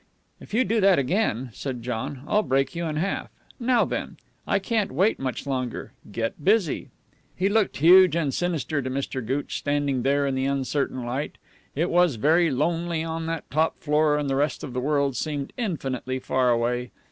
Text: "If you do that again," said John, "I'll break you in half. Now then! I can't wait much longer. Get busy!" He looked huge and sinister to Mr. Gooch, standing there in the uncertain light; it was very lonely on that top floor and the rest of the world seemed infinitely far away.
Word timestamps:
"If 0.39 0.51
you 0.55 0.63
do 0.65 0.81
that 0.81 0.97
again," 0.97 1.51
said 1.53 1.83
John, 1.83 2.23
"I'll 2.25 2.41
break 2.41 2.73
you 2.75 2.85
in 2.85 2.95
half. 2.95 3.29
Now 3.59 3.85
then! 3.85 4.17
I 4.47 4.57
can't 4.57 4.91
wait 4.91 5.19
much 5.19 5.45
longer. 5.45 5.91
Get 6.11 6.43
busy!" 6.43 6.89
He 7.35 7.49
looked 7.49 7.77
huge 7.77 8.15
and 8.15 8.33
sinister 8.33 8.81
to 8.81 8.89
Mr. 8.89 9.23
Gooch, 9.23 9.55
standing 9.59 10.01
there 10.01 10.25
in 10.25 10.33
the 10.33 10.45
uncertain 10.45 11.05
light; 11.05 11.37
it 11.75 11.91
was 11.91 12.15
very 12.15 12.49
lonely 12.49 13.03
on 13.03 13.27
that 13.27 13.47
top 13.51 13.77
floor 13.77 14.17
and 14.17 14.27
the 14.27 14.35
rest 14.35 14.63
of 14.63 14.73
the 14.73 14.81
world 14.81 15.15
seemed 15.15 15.53
infinitely 15.55 16.17
far 16.17 16.49
away. 16.49 16.89